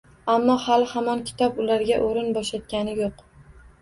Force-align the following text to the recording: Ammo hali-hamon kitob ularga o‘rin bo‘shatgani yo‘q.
Ammo 0.35 0.53
hali-hamon 0.61 1.21
kitob 1.29 1.61
ularga 1.65 2.01
o‘rin 2.09 2.33
bo‘shatgani 2.39 2.97
yo‘q. 3.03 3.23